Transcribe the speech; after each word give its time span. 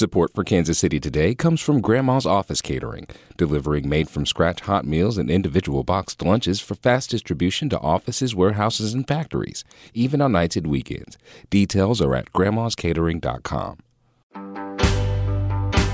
Support 0.00 0.32
for 0.32 0.44
Kansas 0.44 0.78
City 0.78 0.98
Today 0.98 1.34
comes 1.34 1.60
from 1.60 1.82
Grandma's 1.82 2.24
Office 2.24 2.62
Catering, 2.62 3.06
delivering 3.36 3.86
made 3.86 4.08
from 4.08 4.24
scratch 4.24 4.62
hot 4.62 4.86
meals 4.86 5.18
and 5.18 5.30
individual 5.30 5.84
boxed 5.84 6.22
lunches 6.22 6.58
for 6.58 6.74
fast 6.74 7.10
distribution 7.10 7.68
to 7.68 7.78
offices, 7.80 8.34
warehouses, 8.34 8.94
and 8.94 9.06
factories, 9.06 9.62
even 9.92 10.22
on 10.22 10.32
nights 10.32 10.56
and 10.56 10.68
weekends. 10.68 11.18
Details 11.50 12.00
are 12.00 12.14
at 12.14 12.32
grandmascatering.com. 12.32 13.76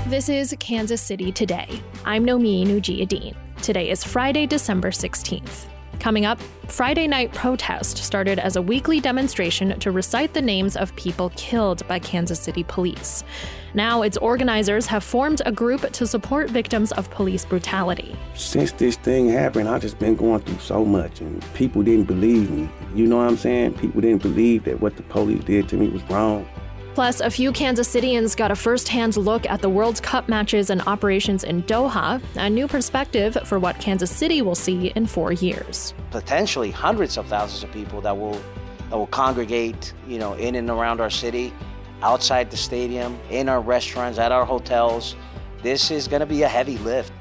This 0.09 0.29
is 0.29 0.55
Kansas 0.57 1.01
City 1.01 1.33
Today. 1.33 1.67
I'm 2.05 2.25
Nomin 2.25 2.67
Ujiyediin. 2.67 3.35
Today 3.61 3.89
is 3.89 4.05
Friday, 4.05 4.45
December 4.47 4.91
16th. 4.91 5.65
Coming 5.99 6.25
up, 6.25 6.39
Friday 6.67 7.07
night 7.07 7.33
protest 7.33 7.97
started 7.97 8.39
as 8.39 8.55
a 8.55 8.61
weekly 8.61 8.99
demonstration 8.99 9.79
to 9.79 9.91
recite 9.91 10.33
the 10.33 10.41
names 10.41 10.77
of 10.77 10.95
people 10.95 11.31
killed 11.35 11.85
by 11.87 11.99
Kansas 11.99 12.39
City 12.39 12.63
police. 12.63 13.23
Now, 13.73 14.03
its 14.03 14.17
organizers 14.17 14.85
have 14.87 15.03
formed 15.03 15.41
a 15.45 15.51
group 15.51 15.91
to 15.91 16.07
support 16.07 16.49
victims 16.49 16.91
of 16.93 17.09
police 17.11 17.45
brutality. 17.45 18.15
Since 18.35 18.73
this 18.73 18.95
thing 18.95 19.29
happened, 19.29 19.67
I've 19.69 19.81
just 19.81 19.99
been 19.99 20.15
going 20.15 20.41
through 20.41 20.59
so 20.59 20.85
much, 20.85 21.19
and 21.21 21.43
people 21.53 21.83
didn't 21.83 22.05
believe 22.05 22.49
me. 22.49 22.69
You 22.95 23.07
know 23.07 23.17
what 23.17 23.27
I'm 23.27 23.37
saying? 23.37 23.73
People 23.75 24.01
didn't 24.01 24.21
believe 24.21 24.63
that 24.65 24.79
what 24.79 24.97
the 24.97 25.03
police 25.03 25.43
did 25.43 25.67
to 25.69 25.77
me 25.77 25.89
was 25.89 26.03
wrong. 26.03 26.47
Plus, 26.97 27.19
a 27.19 27.29
few 27.29 27.51
Kansas 27.51 27.87
Cityans 27.87 28.35
got 28.35 28.49
a 28.49 28.55
first 28.55 28.87
hand 28.87 29.17
look 29.17 29.47
at 29.47 29.61
the 29.61 29.69
World 29.69 30.01
Cup 30.01 30.27
matches 30.27 30.71
and 30.71 30.81
operations 30.87 31.43
in 31.43 31.61
Doha, 31.61 32.19
a 32.37 32.49
new 32.49 32.67
perspective 32.67 33.37
for 33.45 33.59
what 33.59 33.79
Kansas 33.79 34.09
City 34.09 34.41
will 34.41 34.55
see 34.55 34.87
in 34.95 35.05
four 35.05 35.31
years. 35.31 35.93
Potentially 36.09 36.71
hundreds 36.71 37.19
of 37.19 37.27
thousands 37.27 37.63
of 37.63 37.71
people 37.71 38.01
that 38.01 38.17
will, 38.17 38.41
that 38.89 38.97
will 38.97 39.05
congregate, 39.05 39.93
you 40.07 40.17
know, 40.17 40.33
in 40.33 40.55
and 40.55 40.71
around 40.71 40.99
our 40.99 41.11
city, 41.11 41.53
outside 42.01 42.49
the 42.49 42.57
stadium, 42.57 43.19
in 43.29 43.47
our 43.47 43.61
restaurants, 43.61 44.17
at 44.17 44.31
our 44.31 44.43
hotels. 44.43 45.15
This 45.61 45.91
is 45.91 46.07
going 46.07 46.21
to 46.21 46.25
be 46.25 46.41
a 46.41 46.47
heavy 46.47 46.79
lift. 46.79 47.13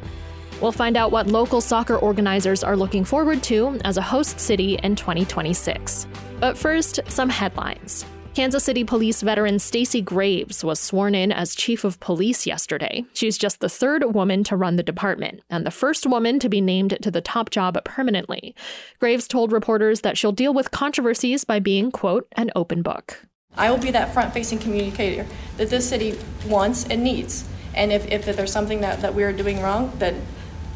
We'll 0.63 0.73
find 0.73 0.97
out 0.97 1.13
what 1.13 1.27
local 1.27 1.61
soccer 1.61 1.99
organizers 1.99 2.65
are 2.65 2.79
looking 2.79 3.05
forward 3.05 3.43
to 3.43 3.79
as 3.85 3.99
a 3.99 4.03
host 4.03 4.41
city 4.41 4.79
in 4.83 4.97
2026. 4.97 6.07
But 6.41 6.57
first, 6.57 7.01
some 7.09 7.29
headlines. 7.29 8.07
Kansas 8.37 8.65
City 8.65 8.85
Police 8.85 9.23
veteran 9.23 9.59
Stacy 9.59 10.03
Graves 10.03 10.63
was 10.63 10.79
sworn 10.79 11.15
in 11.15 11.33
as 11.33 11.55
chief 11.55 11.85
of 11.85 11.99
police 12.01 12.47
yesterday. 12.47 13.07
She's 13.15 13.39
just 13.39 13.61
the 13.61 13.69
third 13.71 14.15
woman 14.15 14.45
to 14.45 14.57
run 14.59 14.77
the 14.77 14.83
department 14.83 15.41
and 15.49 15.65
the 15.65 15.71
first 15.71 16.05
woman 16.05 16.39
to 16.41 16.51
be 16.51 16.61
named 16.61 16.99
to 17.01 17.11
the 17.11 17.23
top 17.23 17.49
job 17.49 17.83
permanently. 17.87 18.55
Graves 19.01 19.27
told 19.27 19.53
reporters 19.53 20.03
that 20.03 20.19
she'll 20.19 20.33
deal 20.33 20.53
with 20.53 20.71
controversies 20.71 21.45
by 21.45 21.61
being, 21.61 21.91
quote, 21.91 22.29
an 22.33 22.51
open 22.55 22.83
book. 22.83 23.25
I 23.57 23.71
will 23.71 23.79
be 23.79 23.91
that 23.93 24.13
front 24.13 24.35
facing 24.35 24.59
communicator 24.59 25.25
that 25.57 25.71
this 25.71 25.89
city 25.89 26.19
wants 26.47 26.85
and 26.89 27.03
needs. 27.03 27.49
And 27.73 27.91
if, 27.91 28.05
if 28.13 28.27
there's 28.37 28.53
something 28.53 28.83
that, 28.83 29.01
that 29.01 29.15
we're 29.15 29.33
doing 29.33 29.63
wrong, 29.63 29.91
then 29.97 30.21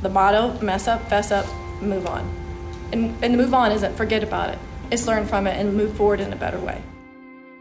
the 0.00 0.08
motto 0.08 0.58
mess 0.62 0.88
up, 0.88 1.06
fess 1.10 1.30
up, 1.30 1.44
move 1.82 2.06
on. 2.06 2.22
And, 2.92 3.22
and 3.22 3.36
move 3.36 3.52
on 3.52 3.70
isn't 3.70 3.98
forget 3.98 4.22
about 4.22 4.48
it, 4.48 4.58
it's 4.90 5.06
learn 5.06 5.26
from 5.26 5.46
it 5.46 5.60
and 5.60 5.74
move 5.76 5.94
forward 5.94 6.20
in 6.20 6.32
a 6.32 6.36
better 6.36 6.58
way. 6.58 6.82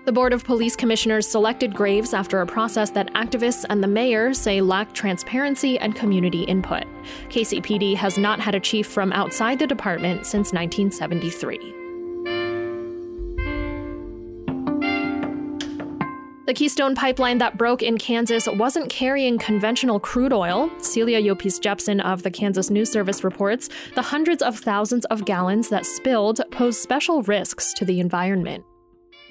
The 0.10 0.14
Board 0.14 0.34
of 0.34 0.44
Police 0.44 0.76
Commissioners 0.76 1.28
selected 1.28 1.76
Graves 1.76 2.16
after 2.16 2.42
a 2.42 2.46
process 2.48 2.90
that 2.90 3.14
activists 3.14 3.64
and 3.70 3.84
the 3.84 3.88
mayor 3.88 4.34
say 4.34 4.60
lacked 4.60 4.96
transparency 4.96 5.78
and 5.78 5.96
community 5.96 6.42
input. 6.46 6.86
KCPD 7.30 7.96
has 7.96 8.18
not 8.18 8.40
had 8.40 8.56
a 8.56 8.60
chief 8.60 8.88
from 8.88 9.14
outside 9.14 9.60
the 9.60 9.68
department 9.68 10.26
since 10.26 10.52
1973. 10.52 11.60
The 16.48 16.54
Keystone 16.56 16.96
pipeline 16.96 17.38
that 17.38 17.60
broke 17.60 17.84
in 17.84 18.00
Kansas 18.00 18.48
wasn't 18.48 18.90
carrying 18.90 19.38
conventional 19.38 20.00
crude 20.00 20.34
oil. 20.34 20.72
Celia 20.80 21.22
Llopis-Jepsen 21.22 22.02
of 22.04 22.24
the 22.24 22.32
Kansas 22.32 22.72
News 22.72 22.92
Service 22.92 23.24
reports 23.24 23.70
the 23.94 24.02
hundreds 24.02 24.42
of 24.42 24.58
thousands 24.58 25.06
of 25.06 25.26
gallons 25.26 25.70
that 25.70 25.86
spilled 25.86 26.42
pose 26.50 26.82
special 26.82 27.22
risks 27.22 27.74
to 27.74 27.86
the 27.86 28.00
environment. 28.00 28.66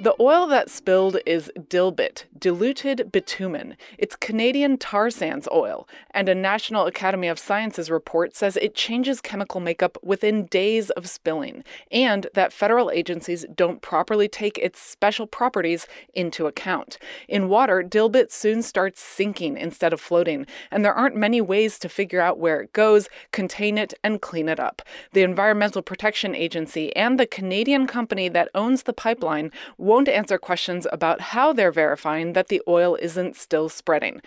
The 0.01 0.15
oil 0.21 0.47
that 0.47 0.71
spilled 0.71 1.19
is 1.27 1.51
dilbit, 1.59 2.23
diluted 2.39 3.11
bitumen. 3.11 3.77
It's 3.99 4.15
Canadian 4.15 4.79
tar 4.79 5.11
sands 5.11 5.49
oil, 5.51 5.89
and 6.13 6.29
a 6.29 6.37
National 6.37 6.87
Academy 6.87 7.27
of 7.27 7.37
Sciences 7.37 7.91
report 7.91 8.37
says 8.37 8.57
it 8.57 8.77
changes 8.77 9.21
chemical 9.21 9.61
makeup 9.61 9.99
within 10.01 10.47
days 10.47 10.91
of 10.91 11.09
spilling, 11.09 11.65
and 11.91 12.29
that 12.35 12.53
federal 12.53 12.93
agencies 12.93 13.45
don't 13.57 13.83
properly 13.83 14.29
take 14.29 14.57
its 14.59 14.81
special 14.81 15.27
properties 15.27 15.89
into 16.15 16.47
account. 16.47 16.99
In 17.27 17.49
water, 17.49 17.83
dilbit 17.83 18.31
soon 18.31 18.63
starts 18.63 19.01
sinking 19.01 19.57
instead 19.57 19.93
of 19.93 20.01
floating, 20.01 20.47
and 20.71 20.85
there 20.85 20.95
aren't 20.95 21.17
many 21.17 21.41
ways 21.41 21.77
to 21.81 21.89
figure 21.89 22.21
out 22.21 22.39
where 22.39 22.61
it 22.61 22.73
goes, 22.73 23.09
contain 23.33 23.77
it, 23.77 23.95
and 24.05 24.23
clean 24.23 24.49
it 24.49 24.61
up. 24.61 24.81
The 25.13 25.25
Environmental 25.25 25.83
Protection 25.83 26.37
Agency 26.37 26.95
and 26.95 27.19
the 27.19 27.27
Canadian 27.27 27.89
company 27.89 28.29
that 28.29 28.49
owns 28.55 28.85
the 28.85 28.93
pipeline 28.93 29.51
won't 29.89 30.09
answer 30.09 30.39
questions 30.39 30.87
about 30.93 31.21
how 31.21 31.53
they're 31.53 31.73
verifying 31.73 32.35
that 32.35 32.49
the 32.49 32.63
oil 32.69 32.97
isn't 33.01 33.35
still 33.35 33.69
spreading. 33.69 34.21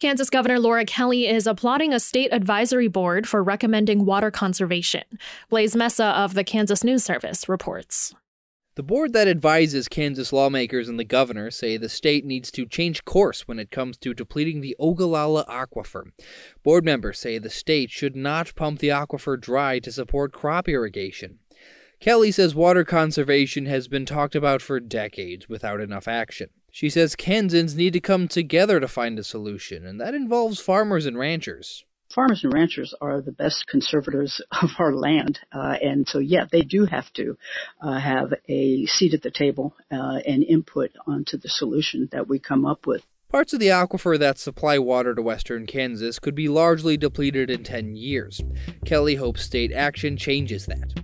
Kansas 0.00 0.30
Governor 0.30 0.58
Laura 0.58 0.84
Kelly 0.84 1.26
is 1.26 1.46
applauding 1.46 1.92
a 1.92 2.00
state 2.00 2.32
advisory 2.32 2.88
board 2.88 3.28
for 3.28 3.42
recommending 3.42 4.04
water 4.04 4.30
conservation. 4.30 5.04
Blaise 5.48 5.74
Mesa 5.74 6.06
of 6.06 6.34
the 6.34 6.44
Kansas 6.44 6.84
News 6.84 7.04
Service 7.04 7.48
reports. 7.48 8.14
The 8.76 8.82
board 8.82 9.12
that 9.12 9.28
advises 9.28 9.86
Kansas 9.86 10.32
lawmakers 10.32 10.88
and 10.88 10.98
the 10.98 11.04
governor 11.04 11.52
say 11.52 11.76
the 11.76 11.88
state 11.88 12.24
needs 12.24 12.50
to 12.50 12.66
change 12.66 13.04
course 13.04 13.46
when 13.46 13.60
it 13.60 13.70
comes 13.70 13.96
to 13.98 14.12
depleting 14.12 14.60
the 14.60 14.74
Ogallala 14.80 15.44
aquifer. 15.46 16.10
Board 16.64 16.84
members 16.84 17.20
say 17.20 17.38
the 17.38 17.50
state 17.50 17.92
should 17.92 18.16
not 18.16 18.54
pump 18.56 18.80
the 18.80 18.88
aquifer 18.88 19.40
dry 19.40 19.78
to 19.78 19.92
support 19.92 20.32
crop 20.32 20.68
irrigation. 20.68 21.38
Kelly 22.04 22.32
says 22.32 22.54
water 22.54 22.84
conservation 22.84 23.64
has 23.64 23.88
been 23.88 24.04
talked 24.04 24.34
about 24.34 24.60
for 24.60 24.78
decades 24.78 25.48
without 25.48 25.80
enough 25.80 26.06
action. 26.06 26.50
She 26.70 26.90
says 26.90 27.16
Kansans 27.16 27.76
need 27.76 27.94
to 27.94 28.00
come 28.00 28.28
together 28.28 28.78
to 28.78 28.86
find 28.86 29.18
a 29.18 29.24
solution, 29.24 29.86
and 29.86 29.98
that 30.02 30.14
involves 30.14 30.60
farmers 30.60 31.06
and 31.06 31.16
ranchers. 31.16 31.86
Farmers 32.14 32.44
and 32.44 32.52
ranchers 32.52 32.92
are 33.00 33.22
the 33.22 33.32
best 33.32 33.66
conservators 33.68 34.42
of 34.62 34.68
our 34.78 34.92
land, 34.92 35.40
uh, 35.50 35.78
and 35.80 36.06
so 36.06 36.18
yeah, 36.18 36.44
they 36.52 36.60
do 36.60 36.84
have 36.84 37.10
to 37.14 37.38
uh, 37.80 37.98
have 37.98 38.34
a 38.50 38.84
seat 38.84 39.14
at 39.14 39.22
the 39.22 39.30
table 39.30 39.74
uh, 39.90 40.20
and 40.26 40.44
input 40.44 40.90
onto 41.06 41.38
the 41.38 41.48
solution 41.48 42.10
that 42.12 42.28
we 42.28 42.38
come 42.38 42.66
up 42.66 42.86
with. 42.86 43.02
Parts 43.30 43.54
of 43.54 43.60
the 43.60 43.68
aquifer 43.68 44.18
that 44.18 44.38
supply 44.38 44.78
water 44.78 45.14
to 45.14 45.22
western 45.22 45.64
Kansas 45.64 46.18
could 46.18 46.34
be 46.34 46.48
largely 46.48 46.98
depleted 46.98 47.48
in 47.48 47.64
10 47.64 47.96
years. 47.96 48.42
Kelly 48.84 49.14
hopes 49.14 49.42
state 49.42 49.72
action 49.72 50.18
changes 50.18 50.66
that. 50.66 51.03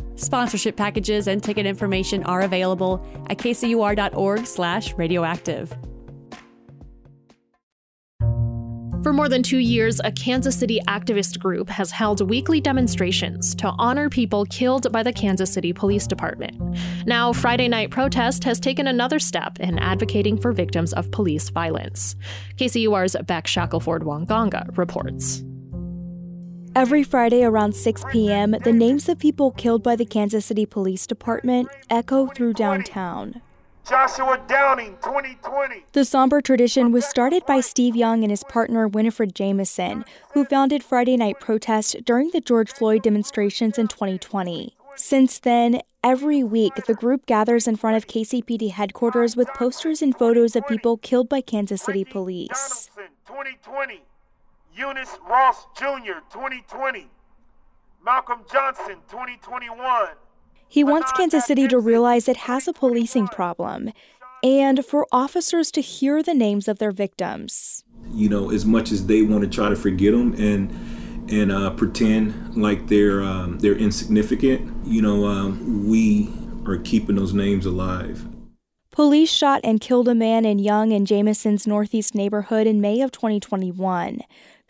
Sponsorship 0.21 0.75
packages 0.75 1.27
and 1.27 1.43
ticket 1.43 1.65
information 1.65 2.23
are 2.23 2.41
available 2.41 3.03
at 3.29 3.39
kcur.org 3.39 4.45
slash 4.45 4.93
radioactive. 4.93 5.75
For 9.01 9.13
more 9.13 9.27
than 9.27 9.41
two 9.41 9.57
years, 9.57 9.99
a 10.03 10.11
Kansas 10.11 10.55
City 10.55 10.79
activist 10.87 11.39
group 11.39 11.69
has 11.69 11.89
held 11.89 12.29
weekly 12.29 12.61
demonstrations 12.61 13.55
to 13.55 13.73
honor 13.79 14.09
people 14.09 14.45
killed 14.45 14.91
by 14.91 15.01
the 15.01 15.11
Kansas 15.11 15.51
City 15.51 15.73
Police 15.73 16.05
Department. 16.05 16.77
Now, 17.07 17.33
Friday 17.33 17.67
night 17.67 17.89
protest 17.89 18.43
has 18.43 18.59
taken 18.59 18.85
another 18.85 19.17
step 19.17 19.59
in 19.59 19.79
advocating 19.79 20.37
for 20.37 20.51
victims 20.51 20.93
of 20.93 21.09
police 21.09 21.49
violence. 21.49 22.15
KCUR's 22.57 23.15
Beck 23.25 23.47
Shackelford-Nwanganga 23.47 24.77
reports. 24.77 25.43
Every 26.73 27.03
Friday 27.03 27.43
around 27.43 27.75
6 27.75 28.05
p.m., 28.11 28.55
the 28.63 28.71
names 28.71 29.09
of 29.09 29.19
people 29.19 29.51
killed 29.51 29.83
by 29.83 29.97
the 29.97 30.05
Kansas 30.05 30.45
City 30.45 30.65
Police 30.65 31.05
Department 31.05 31.67
echo 31.89 32.27
through 32.27 32.53
downtown. 32.53 33.41
Joshua 33.87 34.41
Downing, 34.47 34.95
2020. 35.03 35.83
The 35.91 36.05
somber 36.05 36.39
tradition 36.39 36.93
was 36.93 37.05
started 37.05 37.45
by 37.45 37.59
Steve 37.59 37.97
Young 37.97 38.23
and 38.23 38.31
his 38.31 38.45
partner 38.45 38.87
Winifred 38.87 39.35
Jamison, 39.35 40.05
who 40.33 40.45
founded 40.45 40.81
Friday 40.81 41.17
Night 41.17 41.41
Protest 41.41 41.97
during 42.05 42.29
the 42.31 42.39
George 42.39 42.71
Floyd 42.71 43.03
demonstrations 43.03 43.77
in 43.77 43.89
2020. 43.89 44.73
Since 44.95 45.39
then, 45.39 45.81
every 46.03 46.41
week 46.41 46.75
the 46.87 46.93
group 46.93 47.25
gathers 47.25 47.67
in 47.67 47.75
front 47.75 47.97
of 47.97 48.07
KCPD 48.07 48.71
headquarters 48.71 49.35
with 49.35 49.49
posters 49.49 50.01
and 50.01 50.17
photos 50.17 50.55
of 50.55 50.65
people 50.67 50.95
killed 50.95 51.27
by 51.27 51.41
Kansas 51.41 51.81
City 51.81 52.05
police. 52.05 52.89
2020. 53.27 54.03
Eunice 54.75 55.17
Ross 55.27 55.67
Jr., 55.77 56.19
2020. 56.31 57.09
Malcolm 58.03 58.39
Johnson, 58.51 58.97
2021. 59.09 60.09
He 60.67 60.83
wants 60.83 61.11
Kansas 61.11 61.45
City 61.45 61.67
to 61.67 61.77
realize 61.77 62.27
it 62.27 62.37
has 62.37 62.67
a 62.67 62.73
policing 62.73 63.27
problem 63.27 63.91
and 64.43 64.85
for 64.85 65.05
officers 65.11 65.71
to 65.71 65.81
hear 65.81 66.23
the 66.23 66.33
names 66.33 66.67
of 66.67 66.79
their 66.79 66.91
victims. 66.91 67.83
You 68.13 68.29
know, 68.29 68.49
as 68.49 68.65
much 68.65 68.91
as 68.91 69.05
they 69.05 69.21
want 69.21 69.43
to 69.43 69.49
try 69.49 69.69
to 69.69 69.75
forget 69.75 70.13
them 70.13 70.33
and 70.33 70.71
and 71.31 71.51
uh, 71.51 71.69
pretend 71.71 72.57
like 72.57 72.87
they're 72.87 73.21
um, 73.21 73.59
they're 73.59 73.75
insignificant, 73.75 74.85
you 74.85 75.01
know, 75.01 75.25
um, 75.25 75.87
we 75.87 76.29
are 76.65 76.77
keeping 76.77 77.15
those 77.15 77.33
names 77.33 77.65
alive. 77.65 78.27
Police 78.91 79.31
shot 79.31 79.61
and 79.63 79.79
killed 79.79 80.09
a 80.09 80.15
man 80.15 80.43
in 80.43 80.59
Young 80.59 80.91
and 80.91 81.07
Jamison's 81.07 81.65
Northeast 81.65 82.13
neighborhood 82.13 82.67
in 82.67 82.81
May 82.81 83.01
of 83.01 83.11
2021. 83.11 84.19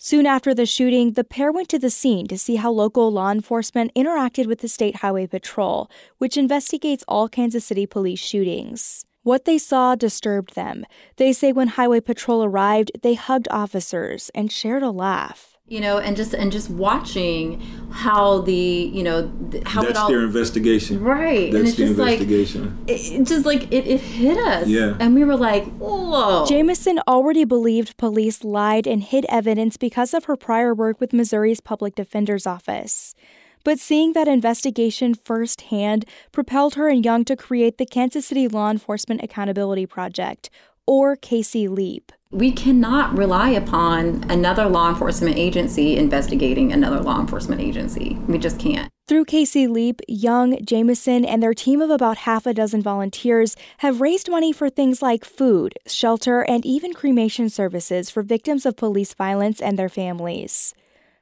Soon 0.03 0.25
after 0.25 0.55
the 0.55 0.65
shooting, 0.65 1.11
the 1.11 1.23
pair 1.23 1.51
went 1.51 1.69
to 1.69 1.77
the 1.77 1.91
scene 1.91 2.25
to 2.25 2.35
see 2.35 2.55
how 2.55 2.71
local 2.71 3.11
law 3.11 3.29
enforcement 3.29 3.93
interacted 3.93 4.47
with 4.47 4.61
the 4.61 4.67
State 4.67 4.95
Highway 4.95 5.27
Patrol, 5.27 5.91
which 6.17 6.37
investigates 6.37 7.03
all 7.07 7.29
Kansas 7.29 7.65
City 7.65 7.85
police 7.85 8.19
shootings. 8.19 9.05
What 9.21 9.45
they 9.45 9.59
saw 9.59 9.93
disturbed 9.93 10.55
them. 10.55 10.87
They 11.17 11.31
say 11.33 11.51
when 11.51 11.67
Highway 11.67 11.99
Patrol 11.99 12.43
arrived, 12.43 12.91
they 13.03 13.13
hugged 13.13 13.47
officers 13.51 14.31
and 14.33 14.51
shared 14.51 14.81
a 14.81 14.89
laugh 14.89 15.50
you 15.71 15.79
know, 15.79 15.99
and 15.99 16.17
just 16.17 16.33
and 16.33 16.51
just 16.51 16.69
watching 16.69 17.61
how 17.91 18.41
the 18.41 18.53
you 18.53 19.01
know 19.01 19.31
how 19.65 19.81
that's 19.81 19.91
it 19.91 19.97
all 19.97 20.09
their 20.09 20.23
investigation, 20.23 21.01
right? 21.01 21.49
That's 21.49 21.55
and 21.55 21.67
it's 21.69 21.77
the 21.77 21.85
just 21.87 21.99
investigation. 21.99 22.77
like 22.79 22.89
it, 22.89 23.23
just 23.23 23.45
like 23.45 23.63
it, 23.71 23.87
it 23.87 24.01
hit 24.01 24.37
us, 24.37 24.67
yeah. 24.67 24.97
And 24.99 25.15
we 25.15 25.23
were 25.23 25.37
like, 25.37 25.63
whoa. 25.77 26.45
Jamison 26.45 26.99
already 27.07 27.45
believed 27.45 27.95
police 27.95 28.43
lied 28.43 28.85
and 28.85 29.01
hid 29.01 29.25
evidence 29.29 29.77
because 29.77 30.13
of 30.13 30.25
her 30.25 30.35
prior 30.35 30.73
work 30.73 30.99
with 30.99 31.13
Missouri's 31.13 31.61
public 31.61 31.95
defender's 31.95 32.45
office. 32.45 33.15
But 33.63 33.79
seeing 33.79 34.11
that 34.11 34.27
investigation 34.27 35.13
firsthand 35.13 36.03
propelled 36.33 36.75
her 36.75 36.89
and 36.89 37.05
Young 37.05 37.23
to 37.23 37.37
create 37.37 37.77
the 37.77 37.85
Kansas 37.85 38.25
City 38.25 38.49
Law 38.49 38.71
Enforcement 38.71 39.23
Accountability 39.23 39.85
Project, 39.85 40.49
or 40.85 41.15
KC 41.15 41.69
LEAP. 41.69 42.11
We 42.31 42.53
cannot 42.53 43.17
rely 43.17 43.49
upon 43.49 44.23
another 44.29 44.65
law 44.65 44.89
enforcement 44.89 45.37
agency 45.37 45.97
investigating 45.97 46.71
another 46.71 47.01
law 47.01 47.19
enforcement 47.19 47.59
agency. 47.59 48.17
We 48.27 48.37
just 48.37 48.57
can't. 48.57 48.89
Through 49.09 49.25
KC 49.25 49.69
LEAP, 49.69 49.99
Young, 50.07 50.63
Jamison, 50.63 51.25
and 51.25 51.43
their 51.43 51.53
team 51.53 51.81
of 51.81 51.89
about 51.89 52.19
half 52.19 52.45
a 52.45 52.53
dozen 52.53 52.81
volunteers 52.81 53.57
have 53.79 53.99
raised 53.99 54.31
money 54.31 54.53
for 54.53 54.69
things 54.69 55.01
like 55.01 55.25
food, 55.25 55.73
shelter, 55.85 56.43
and 56.43 56.65
even 56.65 56.93
cremation 56.93 57.49
services 57.49 58.09
for 58.09 58.23
victims 58.23 58.65
of 58.65 58.77
police 58.77 59.13
violence 59.13 59.61
and 59.61 59.77
their 59.77 59.89
families. 59.89 60.73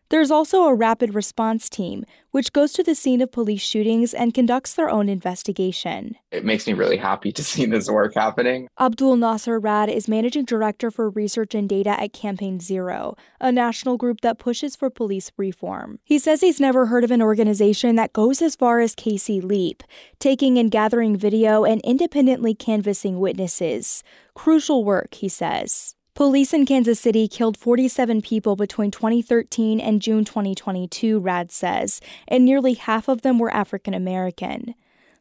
There's 0.10 0.32
also 0.32 0.64
a 0.64 0.74
rapid 0.74 1.14
response 1.14 1.70
team, 1.70 2.04
which 2.32 2.52
goes 2.52 2.74
to 2.74 2.82
the 2.82 2.96
scene 2.96 3.22
of 3.22 3.32
police 3.32 3.62
shootings 3.62 4.12
and 4.12 4.34
conducts 4.34 4.74
their 4.74 4.90
own 4.90 5.08
investigation. 5.08 6.16
It 6.32 6.44
makes 6.44 6.66
me 6.66 6.74
really 6.74 6.98
happy 6.98 7.32
to 7.32 7.44
see 7.50 7.68
this 7.68 7.88
work 7.88 8.16
happening. 8.16 8.70
Abdul 8.80 9.18
Nasser 9.18 9.60
Rad 9.60 9.88
is 9.88 10.08
managing 10.08 10.46
director 10.46 10.90
for 10.90 11.12
research 11.12 11.54
and 11.54 11.70
data 11.70 11.92
at 12.02 12.12
Campaign 12.12 12.60
Zero, 12.60 13.16
a 13.40 13.52
national 13.52 13.98
group 13.98 14.22
that 14.22 14.40
pushes 14.40 14.76
for 14.76 14.90
police 14.90 15.32
reform. 15.38 16.00
He 16.04 16.18
says 16.18 16.42
he's 16.42 16.60
never 16.60 16.88
heard 16.88 17.04
of 17.04 17.12
an 17.12 17.22
organization 17.22 17.96
that 17.98 18.12
goes 18.12 18.42
as 18.42 18.56
far 18.56 18.80
as 18.80 18.96
KC 18.96 19.44
LEAP, 19.44 19.84
taking 20.18 20.58
and 20.58 20.72
gathering 20.72 21.18
video 21.18 21.66
and 21.66 21.82
independently 21.82 22.56
canvassing 22.56 23.20
witnesses. 23.20 24.04
Crucial 24.34 24.84
work, 24.84 25.14
he 25.14 25.30
says. 25.30 25.96
Police 26.20 26.54
in 26.54 26.66
Kansas 26.66 27.00
City 27.00 27.30
killed 27.30 27.56
47 27.56 28.22
people 28.22 28.58
between 28.58 28.92
2013 28.92 29.80
and 29.80 30.02
June 30.02 30.26
2022, 30.26 31.18
Rad 31.18 31.50
says, 31.50 32.02
and 32.28 32.44
nearly 32.44 32.74
half 32.74 33.08
of 33.08 33.22
them 33.22 33.40
were 33.40 33.50
African 33.54 33.94
American. 33.94 34.76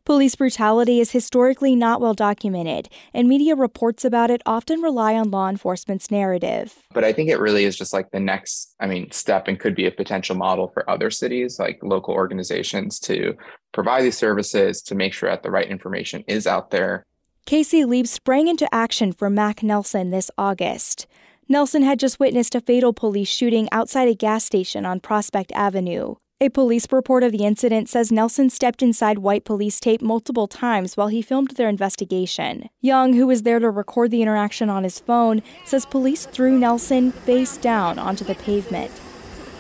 Police 0.05 0.35
brutality 0.35 0.99
is 0.99 1.13
historically 1.13 1.77
not 1.77 2.01
well 2.01 2.15
documented, 2.15 2.89
and 3.15 3.29
media 3.29 3.55
reports 3.55 4.05
about 4.05 4.29
it 4.29 4.43
often 4.45 4.83
rely 4.83 5.15
on 5.15 5.31
law 5.31 5.49
enforcement's 5.49 6.11
narrative. 6.11 6.75
But 6.93 7.05
I 7.05 7.13
think 7.13 7.29
it 7.29 7.39
really 7.39 7.63
is 7.63 7.77
just 7.77 7.93
like 7.93 8.11
the 8.11 8.19
next, 8.19 8.75
I 8.81 8.89
mean, 8.89 9.13
step 9.13 9.47
and 9.47 9.61
could 9.61 9.77
be 9.77 9.87
a 9.87 9.93
potential 9.93 10.35
model 10.35 10.67
for 10.67 10.91
other 10.91 11.13
cities, 11.13 11.61
like 11.61 11.79
local 11.81 12.13
organizations, 12.13 12.99
to 13.03 13.37
provide 13.71 14.03
these 14.03 14.19
services 14.19 14.83
to 14.83 14.97
make 14.97 15.13
sure 15.13 15.31
that 15.31 15.45
the 15.45 15.51
right 15.53 15.69
information 15.69 16.25
is 16.27 16.49
out 16.49 16.73
there 16.73 17.05
KC 17.47 17.87
Leap 17.87 18.07
sprang 18.07 18.49
into 18.49 18.73
action 18.75 19.13
for 19.13 19.31
Mac 19.31 19.63
Nelson 19.63 20.11
this 20.11 20.31
August. 20.37 21.07
Nelson 21.49 21.83
had 21.83 21.99
just 21.99 22.21
witnessed 22.21 22.55
a 22.55 22.61
fatal 22.61 22.93
police 22.93 23.29
shooting 23.29 23.69
outside 23.73 24.07
a 24.07 24.15
gas 24.15 24.45
station 24.45 24.85
on 24.85 25.01
Prospect 25.01 25.51
Avenue. 25.53 26.17
A 26.41 26.51
police 26.51 26.87
report 26.93 27.25
of 27.25 27.33
the 27.33 27.45
incident 27.45 27.89
says 27.89 28.13
Nelson 28.13 28.49
stepped 28.51 28.83
inside 28.83 29.19
white 29.19 29.45
police 29.45 29.81
tape 29.81 30.03
multiple 30.03 30.47
times 30.47 30.97
while 30.97 31.09
he 31.09 31.23
filmed 31.23 31.53
their 31.53 31.69
investigation. 31.69 32.69
Young, 32.81 33.15
who 33.15 33.27
was 33.27 33.43
there 33.43 33.59
to 33.59 33.71
record 33.71 34.11
the 34.11 34.23
interaction 34.23 34.71
on 34.71 34.85
his 34.85 35.01
phone, 35.01 35.43
says 35.65 35.87
police 35.87 36.27
threw 36.27 36.57
Nelson 36.59 37.11
face 37.13 37.57
down 37.57 37.99
onto 37.99 38.25
the 38.25 38.37
pavement. 38.37 38.93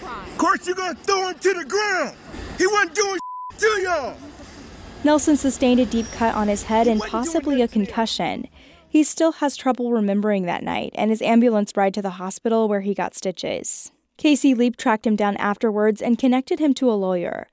Of 0.02 0.38
course, 0.38 0.66
you're 0.66 0.76
gonna 0.76 0.94
throw 0.94 1.28
him 1.28 1.38
to 1.38 1.54
the 1.54 1.64
ground. 1.64 2.16
He 2.58 2.66
wasn't 2.66 2.94
doing 2.94 3.18
to 3.58 3.66
y'all. 3.80 4.16
Nelson 5.04 5.36
sustained 5.36 5.78
a 5.78 5.86
deep 5.86 6.06
cut 6.12 6.34
on 6.34 6.48
his 6.48 6.64
head 6.64 6.88
and 6.88 7.00
possibly 7.00 7.62
a 7.62 7.68
concussion. 7.68 8.48
He 8.88 9.04
still 9.04 9.32
has 9.32 9.56
trouble 9.56 9.92
remembering 9.92 10.44
that 10.46 10.64
night 10.64 10.90
and 10.96 11.10
his 11.10 11.22
ambulance 11.22 11.72
ride 11.76 11.94
to 11.94 12.02
the 12.02 12.10
hospital 12.10 12.68
where 12.68 12.80
he 12.80 12.94
got 12.94 13.14
stitches. 13.14 13.92
KC 14.18 14.56
LEAP 14.56 14.76
tracked 14.76 15.06
him 15.06 15.14
down 15.14 15.36
afterwards 15.36 16.02
and 16.02 16.18
connected 16.18 16.58
him 16.58 16.74
to 16.74 16.90
a 16.90 16.94
lawyer. 16.94 17.46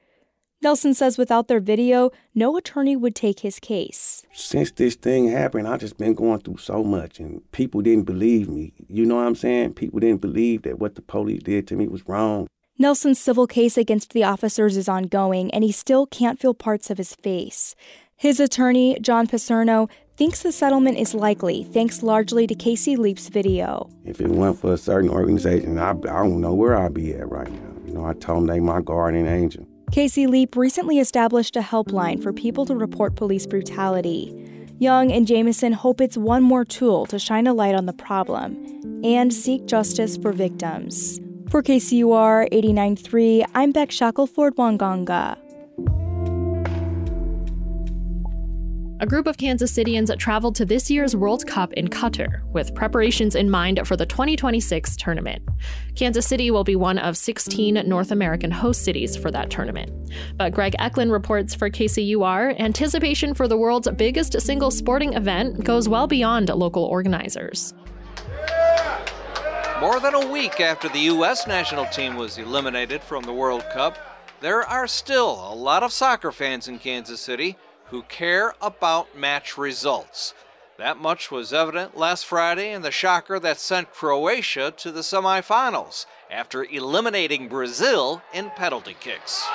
Nelson 0.64 0.96
says 0.96 1.20
without 1.20 1.48
their 1.48 1.60
video, 1.60 2.10
no 2.34 2.58
attorney 2.58 2.96
would 2.96 3.14
take 3.14 3.42
his 3.42 3.60
case. 3.60 4.26
Since 4.34 4.72
this 4.72 4.96
thing 4.96 5.28
happened, 5.28 5.68
I've 5.68 5.82
just 5.82 5.98
been 6.00 6.16
going 6.16 6.40
through 6.40 6.58
so 6.58 6.84
much 6.84 7.20
and 7.20 7.50
people 7.52 7.82
didn't 7.82 8.06
believe 8.06 8.50
me. 8.50 8.74
You 8.88 9.06
know 9.06 9.18
what 9.18 9.28
I'm 9.28 9.36
saying? 9.36 9.76
People 9.76 10.00
didn't 10.00 10.22
believe 10.22 10.64
that 10.64 10.80
what 10.80 10.96
the 10.96 11.04
police 11.04 11.44
did 11.44 11.68
to 11.68 11.76
me 11.76 11.88
was 11.88 12.08
wrong. 12.08 12.48
Nelson's 12.78 13.20
civil 13.20 13.48
case 13.48 13.78
against 13.78 14.12
the 14.12 14.26
officers 14.26 14.76
is 14.76 14.90
ongoing, 14.90 15.50
and 15.52 15.64
he 15.64 15.72
still 15.72 16.06
can't 16.06 16.42
feel 16.42 16.54
parts 16.54 16.90
of 16.90 16.98
his 16.98 17.16
face. 17.16 17.74
His 18.18 18.42
attorney, 18.42 18.98
John 19.00 19.28
Picerno, 19.28 19.90
thinks 20.18 20.42
the 20.42 20.52
settlement 20.52 20.98
is 20.98 21.14
likely, 21.14 21.64
thanks 21.64 22.04
largely 22.04 22.46
to 22.48 22.54
KC 22.54 22.98
LEAP's 22.98 23.30
video. 23.30 23.90
If 24.04 24.20
it 24.20 24.28
weren't 24.28 24.60
for 24.60 24.74
a 24.74 24.78
certain 24.78 25.10
organization, 25.10 25.78
I, 25.78 25.92
I 25.92 25.94
don't 25.94 26.42
know 26.42 26.54
where 26.54 26.78
I'd 26.78 26.94
be 26.94 27.14
at 27.14 27.32
right 27.32 27.50
now. 27.50 27.82
You 27.86 27.94
know, 27.94 28.06
I 28.06 28.14
told 28.14 28.40
them 28.40 28.48
they 28.48 28.60
my 28.60 28.82
guardian 28.82 29.28
angel. 29.28 29.66
KC 29.92 30.28
LEAP 30.28 30.58
recently 30.58 31.00
established 31.00 31.56
a 31.56 31.62
helpline 31.62 32.22
for 32.22 32.34
people 32.34 32.66
to 32.66 32.76
report 32.76 33.16
police 33.16 33.46
brutality. 33.46 34.34
Young 34.80 35.14
and 35.14 35.26
Jamison 35.26 35.72
hope 35.72 36.02
it's 36.02 36.18
one 36.18 36.44
more 36.44 36.66
tool 36.66 37.06
to 37.06 37.20
shine 37.20 37.48
a 37.48 37.54
light 37.54 37.76
on 37.76 37.86
the 37.86 37.94
problem 37.94 39.02
and 39.06 39.34
seek 39.34 39.66
justice 39.66 40.18
for 40.18 40.34
victims. 40.34 41.22
For 41.56 41.64
KCUR 41.64 42.52
89.3, 42.52 43.46
I'm 43.56 43.72
Beck 43.72 43.90
Shackelford-Nwanganga. 43.90 45.38
A 49.00 49.06
group 49.06 49.26
of 49.26 49.38
Kansas 49.38 49.72
Cityans 49.72 50.20
traveled 50.20 50.56
to 50.56 50.66
this 50.66 50.92
year's 50.92 51.16
World 51.16 51.48
Cup 51.48 51.72
in 51.72 51.88
Qatar 51.88 52.44
with 52.52 52.76
preparations 52.76 53.36
in 53.36 53.50
mind 53.50 53.88
for 53.88 53.96
the 53.96 54.06
2026 54.06 54.98
tournament. 54.98 55.44
Kansas 55.96 56.28
City 56.28 56.52
will 56.52 56.66
be 56.66 56.76
one 56.76 56.98
of 56.98 57.16
16 57.16 57.76
North 57.88 58.12
American 58.12 58.52
host 58.52 58.84
cities 58.84 59.16
for 59.16 59.32
that 59.32 59.50
tournament. 59.50 60.12
But 60.36 60.52
Greg 60.52 60.76
Echlin 60.78 61.10
reports 61.10 61.56
for 61.56 61.70
KCUR 61.70 62.60
anticipation 62.60 63.34
for 63.34 63.48
the 63.48 63.56
world's 63.56 63.90
biggest 63.92 64.42
single 64.42 64.72
sporting 64.72 65.14
event 65.14 65.64
goes 65.64 65.88
well 65.88 66.06
beyond 66.06 66.50
local 66.50 66.84
organizers. 66.84 67.74
More 69.86 70.00
than 70.00 70.16
a 70.16 70.32
week 70.32 70.60
after 70.60 70.90
the 70.90 71.12
U.S. 71.14 71.46
national 71.46 71.86
team 71.86 72.16
was 72.16 72.40
eliminated 72.40 73.04
from 73.04 73.22
the 73.22 73.32
World 73.32 73.64
Cup, 73.72 74.00
there 74.42 74.64
are 74.64 74.88
still 74.88 75.34
a 75.34 75.54
lot 75.54 75.84
of 75.84 75.94
soccer 75.94 76.32
fans 76.32 76.68
in 76.68 76.80
Kansas 76.80 77.22
City 77.22 77.56
who 77.92 78.02
care 78.02 78.56
about 78.64 79.16
match 79.16 79.60
results. 79.60 80.34
That 80.80 80.98
much 80.98 81.30
was 81.30 81.54
evident 81.54 81.96
last 81.96 82.26
Friday 82.26 82.72
in 82.72 82.82
the 82.82 82.90
shocker 82.90 83.40
that 83.42 83.60
sent 83.60 83.94
Croatia 83.94 84.74
to 84.76 84.92
the 84.92 85.02
semifinals 85.02 86.08
after 86.32 86.64
eliminating 86.64 87.48
Brazil 87.48 88.24
in 88.34 88.50
penalty 88.56 88.96
kicks. 89.00 89.46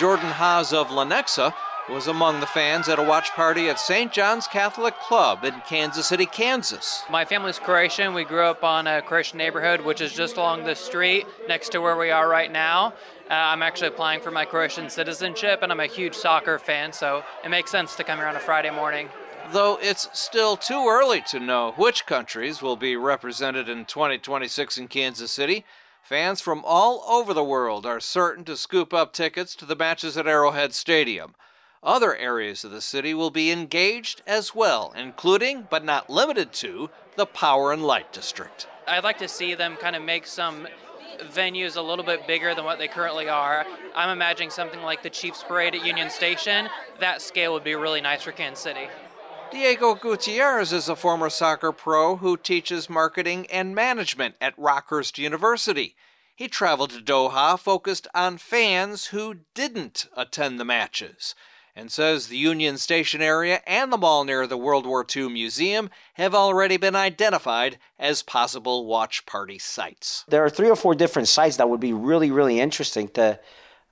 Jordan 0.00 0.32
Haas 0.32 0.72
of 0.72 0.88
Lenexa 0.88 1.54
was 1.88 2.08
among 2.08 2.40
the 2.40 2.46
fans 2.46 2.88
at 2.88 2.98
a 2.98 3.02
watch 3.02 3.30
party 3.32 3.68
at 3.68 3.78
St. 3.78 4.12
John's 4.12 4.48
Catholic 4.48 4.98
Club 4.98 5.44
in 5.44 5.54
Kansas 5.68 6.06
City, 6.06 6.26
Kansas. 6.26 7.04
My 7.08 7.24
family's 7.24 7.60
Croatian. 7.60 8.12
We 8.12 8.24
grew 8.24 8.42
up 8.42 8.64
on 8.64 8.88
a 8.88 9.02
Croatian 9.02 9.38
neighborhood, 9.38 9.80
which 9.82 10.00
is 10.00 10.12
just 10.12 10.36
along 10.36 10.64
the 10.64 10.74
street 10.74 11.26
next 11.48 11.70
to 11.70 11.80
where 11.80 11.96
we 11.96 12.10
are 12.10 12.28
right 12.28 12.50
now. 12.50 12.88
Uh, 13.30 13.34
I'm 13.34 13.62
actually 13.62 13.88
applying 13.88 14.20
for 14.20 14.32
my 14.32 14.44
Croatian 14.44 14.90
citizenship, 14.90 15.60
and 15.62 15.70
I'm 15.70 15.80
a 15.80 15.86
huge 15.86 16.14
soccer 16.14 16.58
fan, 16.58 16.92
so 16.92 17.22
it 17.44 17.50
makes 17.50 17.70
sense 17.70 17.94
to 17.96 18.04
come 18.04 18.18
here 18.18 18.26
on 18.26 18.36
a 18.36 18.40
Friday 18.40 18.70
morning. 18.70 19.08
Though 19.52 19.78
it's 19.80 20.08
still 20.12 20.56
too 20.56 20.86
early 20.88 21.22
to 21.28 21.38
know 21.38 21.72
which 21.76 22.04
countries 22.04 22.60
will 22.60 22.76
be 22.76 22.96
represented 22.96 23.68
in 23.68 23.84
2026 23.84 24.76
in 24.76 24.88
Kansas 24.88 25.30
City, 25.30 25.64
fans 26.02 26.40
from 26.40 26.62
all 26.64 27.04
over 27.08 27.32
the 27.32 27.44
world 27.44 27.86
are 27.86 28.00
certain 28.00 28.44
to 28.44 28.56
scoop 28.56 28.92
up 28.92 29.12
tickets 29.12 29.54
to 29.54 29.64
the 29.64 29.76
matches 29.76 30.16
at 30.16 30.26
Arrowhead 30.26 30.74
Stadium. 30.74 31.36
Other 31.86 32.16
areas 32.16 32.64
of 32.64 32.72
the 32.72 32.80
city 32.80 33.14
will 33.14 33.30
be 33.30 33.52
engaged 33.52 34.20
as 34.26 34.56
well, 34.56 34.92
including, 34.96 35.68
but 35.70 35.84
not 35.84 36.10
limited 36.10 36.52
to, 36.54 36.90
the 37.14 37.26
Power 37.26 37.72
and 37.72 37.84
Light 37.84 38.12
District. 38.12 38.66
I'd 38.88 39.04
like 39.04 39.18
to 39.18 39.28
see 39.28 39.54
them 39.54 39.76
kind 39.76 39.94
of 39.94 40.02
make 40.02 40.26
some 40.26 40.66
venues 41.30 41.76
a 41.76 41.80
little 41.80 42.04
bit 42.04 42.26
bigger 42.26 42.56
than 42.56 42.64
what 42.64 42.80
they 42.80 42.88
currently 42.88 43.28
are. 43.28 43.64
I'm 43.94 44.10
imagining 44.10 44.50
something 44.50 44.82
like 44.82 45.04
the 45.04 45.10
Chiefs 45.10 45.44
Parade 45.44 45.76
at 45.76 45.86
Union 45.86 46.10
Station. 46.10 46.68
That 46.98 47.22
scale 47.22 47.52
would 47.52 47.62
be 47.62 47.76
really 47.76 48.00
nice 48.00 48.22
for 48.22 48.32
Kansas 48.32 48.64
City. 48.64 48.88
Diego 49.52 49.94
Gutierrez 49.94 50.72
is 50.72 50.88
a 50.88 50.96
former 50.96 51.30
soccer 51.30 51.70
pro 51.70 52.16
who 52.16 52.36
teaches 52.36 52.90
marketing 52.90 53.46
and 53.46 53.76
management 53.76 54.34
at 54.40 54.58
Rockhurst 54.58 55.18
University. 55.18 55.94
He 56.34 56.48
traveled 56.48 56.90
to 56.90 57.00
Doha 57.00 57.56
focused 57.56 58.08
on 58.12 58.38
fans 58.38 59.06
who 59.06 59.36
didn't 59.54 60.08
attend 60.16 60.58
the 60.58 60.64
matches 60.64 61.36
and 61.76 61.92
says 61.92 62.26
the 62.26 62.38
Union 62.38 62.78
Station 62.78 63.20
area 63.20 63.60
and 63.66 63.92
the 63.92 63.98
mall 63.98 64.24
near 64.24 64.46
the 64.46 64.56
World 64.56 64.86
War 64.86 65.04
II 65.14 65.28
Museum 65.28 65.90
have 66.14 66.34
already 66.34 66.78
been 66.78 66.96
identified 66.96 67.78
as 67.98 68.22
possible 68.22 68.86
watch 68.86 69.26
party 69.26 69.58
sites. 69.58 70.24
There 70.26 70.42
are 70.42 70.50
three 70.50 70.70
or 70.70 70.76
four 70.76 70.94
different 70.94 71.28
sites 71.28 71.58
that 71.58 71.68
would 71.68 71.80
be 71.80 71.92
really, 71.92 72.30
really 72.30 72.58
interesting 72.58 73.08
to 73.10 73.38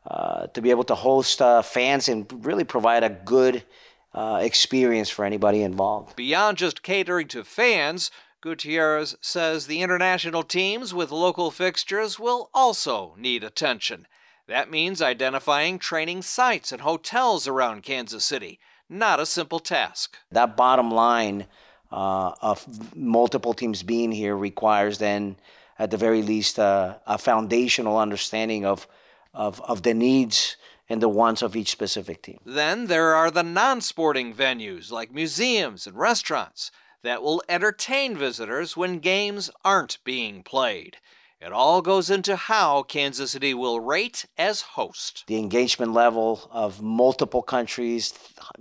uh, 0.06 0.48
to 0.48 0.60
be 0.60 0.70
able 0.70 0.84
to 0.84 0.94
host 0.94 1.40
uh, 1.40 1.62
fans 1.62 2.10
and 2.10 2.44
really 2.44 2.64
provide 2.64 3.02
a 3.02 3.08
good 3.08 3.64
uh, 4.12 4.38
experience 4.42 5.08
for 5.08 5.24
anybody 5.24 5.62
involved. 5.62 6.14
Beyond 6.14 6.58
just 6.58 6.82
catering 6.82 7.26
to 7.28 7.42
fans, 7.42 8.10
Gutierrez 8.42 9.16
says 9.22 9.66
the 9.66 9.80
international 9.80 10.42
teams 10.42 10.92
with 10.92 11.10
local 11.10 11.50
fixtures 11.50 12.18
will 12.18 12.50
also 12.52 13.14
need 13.16 13.42
attention. 13.42 14.06
That 14.46 14.70
means 14.70 15.00
identifying 15.00 15.78
training 15.78 16.22
sites 16.22 16.70
and 16.70 16.82
hotels 16.82 17.48
around 17.48 17.82
Kansas 17.82 18.24
City. 18.24 18.58
Not 18.88 19.20
a 19.20 19.26
simple 19.26 19.58
task. 19.58 20.18
That 20.30 20.56
bottom 20.56 20.90
line 20.90 21.46
uh, 21.90 22.32
of 22.42 22.94
multiple 22.94 23.54
teams 23.54 23.82
being 23.82 24.12
here 24.12 24.36
requires 24.36 24.98
then, 24.98 25.36
at 25.78 25.90
the 25.90 25.96
very 25.96 26.22
least, 26.22 26.58
uh, 26.58 26.96
a 27.06 27.16
foundational 27.16 27.98
understanding 27.98 28.66
of, 28.66 28.86
of, 29.32 29.60
of 29.62 29.82
the 29.82 29.94
needs 29.94 30.56
and 30.88 31.00
the 31.00 31.08
wants 31.08 31.40
of 31.40 31.56
each 31.56 31.70
specific 31.70 32.20
team. 32.20 32.40
Then 32.44 32.88
there 32.88 33.14
are 33.14 33.30
the 33.30 33.42
non 33.42 33.80
sporting 33.80 34.34
venues 34.34 34.92
like 34.92 35.14
museums 35.14 35.86
and 35.86 35.96
restaurants 35.96 36.70
that 37.02 37.22
will 37.22 37.42
entertain 37.48 38.16
visitors 38.16 38.76
when 38.76 38.98
games 38.98 39.50
aren't 39.64 39.98
being 40.04 40.42
played. 40.42 40.98
It 41.40 41.52
all 41.52 41.82
goes 41.82 42.08
into 42.08 42.36
how 42.36 42.84
Kansas 42.84 43.32
City 43.32 43.52
will 43.52 43.80
rate 43.80 44.24
as 44.38 44.62
host. 44.62 45.24
The 45.26 45.36
engagement 45.36 45.92
level 45.92 46.48
of 46.50 46.80
multiple 46.80 47.42
countries, 47.42 48.14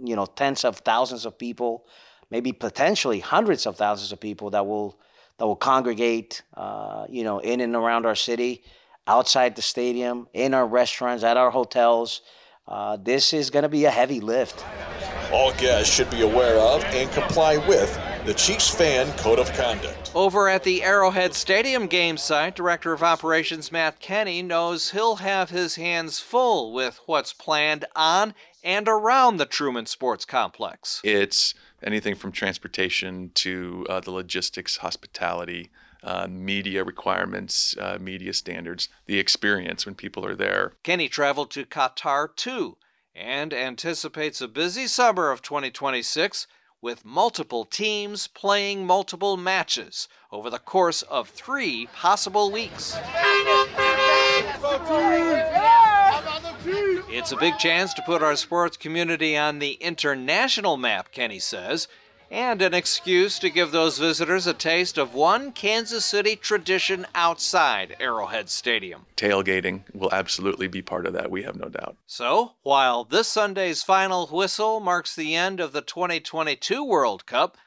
you 0.03 0.15
know, 0.15 0.25
tens 0.25 0.65
of 0.65 0.77
thousands 0.79 1.25
of 1.25 1.37
people, 1.37 1.85
maybe 2.29 2.51
potentially 2.51 3.19
hundreds 3.19 3.65
of 3.65 3.77
thousands 3.77 4.11
of 4.11 4.19
people 4.19 4.49
that 4.49 4.65
will 4.65 4.99
that 5.37 5.45
will 5.45 5.55
congregate, 5.55 6.43
uh, 6.55 7.05
you 7.09 7.23
know, 7.23 7.39
in 7.39 7.61
and 7.61 7.75
around 7.75 8.05
our 8.05 8.15
city, 8.15 8.63
outside 9.07 9.55
the 9.55 9.61
stadium, 9.61 10.27
in 10.33 10.53
our 10.53 10.67
restaurants, 10.67 11.23
at 11.23 11.37
our 11.37 11.51
hotels. 11.51 12.21
Uh, 12.67 12.97
this 12.97 13.33
is 13.33 13.49
going 13.49 13.63
to 13.63 13.69
be 13.69 13.85
a 13.85 13.91
heavy 13.91 14.19
lift. 14.19 14.63
All 15.31 15.51
guests 15.53 15.93
should 15.93 16.09
be 16.09 16.21
aware 16.21 16.57
of 16.57 16.83
and 16.85 17.11
comply 17.11 17.57
with 17.57 17.97
the 18.25 18.33
Chiefs 18.33 18.69
Fan 18.69 19.11
Code 19.17 19.37
of 19.37 19.51
Conduct. 19.51 20.11
Over 20.15 20.47
at 20.47 20.63
the 20.63 20.81
Arrowhead 20.81 21.33
Stadium 21.33 21.87
game 21.87 22.15
site, 22.15 22.55
Director 22.55 22.93
of 22.93 23.03
Operations 23.03 23.69
Matt 23.69 23.99
Kenny 23.99 24.41
knows 24.41 24.91
he'll 24.91 25.17
have 25.17 25.49
his 25.49 25.75
hands 25.75 26.21
full 26.21 26.71
with 26.71 27.01
what's 27.05 27.33
planned 27.33 27.83
on 27.97 28.33
and 28.63 28.87
around 28.87 29.37
the 29.37 29.45
Truman 29.45 29.87
Sports 29.87 30.23
Complex. 30.23 31.01
It's 31.03 31.53
anything 31.83 32.15
from 32.15 32.31
transportation 32.31 33.31
to 33.35 33.85
uh, 33.89 33.99
the 33.99 34.11
logistics, 34.11 34.77
hospitality, 34.77 35.69
uh, 36.01 36.27
media 36.29 36.85
requirements, 36.85 37.75
uh, 37.77 37.97
media 37.99 38.31
standards, 38.33 38.87
the 39.05 39.19
experience 39.19 39.85
when 39.85 39.95
people 39.95 40.25
are 40.25 40.35
there. 40.35 40.73
Kenny 40.83 41.09
traveled 41.09 41.51
to 41.51 41.65
Qatar 41.65 42.33
too 42.33 42.77
and 43.13 43.53
anticipates 43.53 44.39
a 44.39 44.47
busy 44.47 44.87
summer 44.87 45.29
of 45.29 45.41
2026 45.41 46.47
with 46.83 47.05
multiple 47.05 47.63
teams 47.63 48.27
playing 48.27 48.85
multiple 48.85 49.37
matches 49.37 50.09
over 50.33 50.49
the 50.49 50.59
course 50.59 51.01
of 51.03 51.29
three 51.29 51.87
possible 51.95 52.51
weeks. 52.51 52.97
It's 57.09 57.31
a 57.31 57.37
big 57.37 57.57
chance 57.57 57.93
to 57.93 58.01
put 58.01 58.21
our 58.21 58.35
sports 58.35 58.75
community 58.75 59.37
on 59.37 59.59
the 59.59 59.73
international 59.75 60.75
map, 60.75 61.11
Kenny 61.11 61.39
says, 61.39 61.87
and 62.31 62.61
an 62.61 62.73
excuse 62.73 63.39
to 63.39 63.49
give 63.49 63.71
those 63.71 63.97
visitors 63.99 64.47
a 64.47 64.53
taste 64.53 64.97
of 64.97 65.13
one 65.13 65.51
Kansas 65.51 66.05
City 66.05 66.35
tradition 66.35 67.05
outside 67.13 67.95
Arrowhead 67.99 68.49
Stadium. 68.49 69.05
Tailgating 69.15 69.83
will 69.93 70.11
absolutely 70.11 70.67
be 70.67 70.81
part 70.81 71.05
of 71.05 71.13
that, 71.13 71.31
we 71.31 71.43
have 71.43 71.55
no 71.55 71.69
doubt. 71.69 71.97
So, 72.05 72.53
while 72.63 73.03
this 73.03 73.27
Sunday's 73.27 73.83
final 73.83 74.27
whistle 74.27 74.79
marks 74.79 75.15
the 75.15 75.35
end 75.35 75.59
of 75.59 75.71
the 75.73 75.81
2022 75.81 76.83
World 76.83 77.25
Cup, 77.25 77.57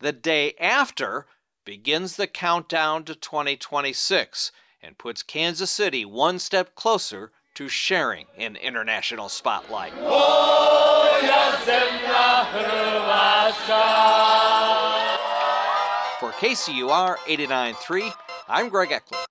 the 0.00 0.12
day 0.12 0.54
after 0.60 1.26
begins 1.64 2.16
the 2.16 2.26
countdown 2.26 3.04
to 3.04 3.14
2026 3.14 4.52
and 4.82 4.98
puts 4.98 5.22
Kansas 5.22 5.70
City 5.70 6.04
one 6.04 6.38
step 6.38 6.74
closer 6.74 7.32
to 7.56 7.68
sharing 7.68 8.26
in 8.36 8.54
international 8.56 9.28
spotlight. 9.30 9.92
For 16.20 16.32
KCUR 16.32 17.16
89.3, 17.16 18.12
I'm 18.48 18.68
Greg 18.68 18.90
Echlin. 18.90 19.24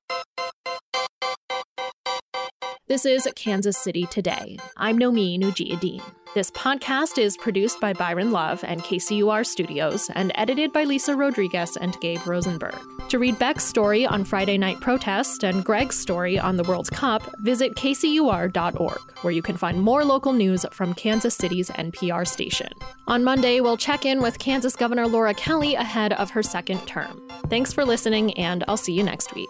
This 2.87 3.05
is 3.05 3.27
Kansas 3.35 3.77
City 3.77 4.05
Today. 4.07 4.57
I'm 4.77 4.99
Nomin 4.99 5.41
Ujiyediin. 5.41 6.03
This 6.35 6.51
podcast 6.51 7.17
is 7.17 7.37
produced 7.37 7.79
by 7.79 7.93
Byron 7.93 8.33
Love 8.33 8.61
and 8.67 8.83
KCUR 8.83 9.45
Studios 9.45 10.09
and 10.15 10.33
edited 10.35 10.73
by 10.73 10.83
Lisa 10.83 11.15
Rodriguez 11.15 11.77
and 11.77 11.97
Gabe 12.01 12.27
Rosenberg. 12.27 12.75
To 13.07 13.19
read 13.19 13.39
Beck's 13.39 13.63
story 13.63 14.05
on 14.05 14.25
Friday 14.25 14.57
night 14.57 14.81
protest 14.81 15.45
and 15.45 15.63
Greg's 15.63 15.97
story 15.97 16.37
on 16.37 16.57
the 16.57 16.63
World 16.63 16.91
Cup, 16.91 17.23
visit 17.37 17.75
kcur.org, 17.75 18.99
where 19.21 19.31
you 19.31 19.41
can 19.41 19.55
find 19.55 19.81
more 19.81 20.03
local 20.03 20.33
news 20.33 20.65
from 20.73 20.93
Kansas 20.93 21.35
City's 21.35 21.69
NPR 21.69 22.27
station. 22.27 22.73
On 23.07 23.23
Monday, 23.23 23.61
we'll 23.61 23.77
check 23.77 24.05
in 24.05 24.21
with 24.21 24.37
Kansas 24.37 24.75
Governor 24.75 25.07
Laura 25.07 25.33
Kelly 25.33 25.75
ahead 25.75 26.11
of 26.11 26.31
her 26.31 26.43
second 26.43 26.85
term. 26.85 27.25
Thanks 27.49 27.71
for 27.71 27.85
listening, 27.85 28.33
and 28.33 28.65
I'll 28.67 28.75
see 28.75 28.91
you 28.91 29.03
next 29.03 29.33
week. 29.35 29.47